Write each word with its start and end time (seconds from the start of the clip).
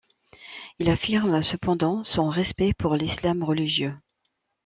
Il 0.79 0.89
affirme 0.89 1.43
cependant 1.43 2.03
son 2.03 2.27
respect 2.27 2.73
pour 2.73 2.95
l'islam 2.95 3.43
religieux. 3.43 3.95